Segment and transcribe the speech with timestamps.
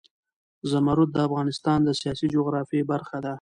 [0.71, 3.29] زمرد د افغانستان د سیاسي جغرافیه برخه ده.